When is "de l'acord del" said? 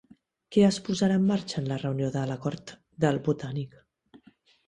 2.15-3.19